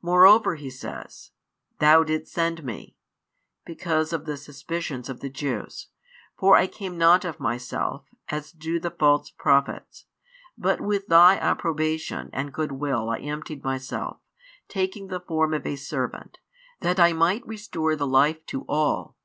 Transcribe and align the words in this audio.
Moreover, 0.00 0.54
He 0.54 0.70
says: 0.70 1.32
Thou 1.78 2.02
didst 2.02 2.32
send 2.32 2.64
Me, 2.64 2.96
because 3.66 4.14
of 4.14 4.24
the 4.24 4.38
suspicions 4.38 5.10
of 5.10 5.20
the 5.20 5.28
Jews: 5.28 5.88
for 6.38 6.56
I 6.56 6.66
came 6.66 6.96
not 6.96 7.22
of 7.26 7.38
Myself, 7.38 8.06
as 8.30 8.50
do 8.50 8.80
the 8.80 8.90
false 8.90 9.28
prophets; 9.30 10.06
but 10.56 10.80
with 10.80 11.08
Thy 11.08 11.36
approbation 11.36 12.30
and 12.32 12.50
good 12.50 12.72
will 12.72 13.10
I 13.10 13.18
emptied 13.18 13.62
Myself, 13.62 14.16
taking 14.68 15.08
the 15.08 15.20
form 15.20 15.52
of 15.52 15.66
a 15.66 15.76
servant, 15.76 16.38
that 16.80 16.98
I 16.98 17.12
might 17.12 17.46
restore 17.46 17.94
the 17.94 18.06
life 18.06 18.46
to 18.46 18.62
all. 18.70 19.18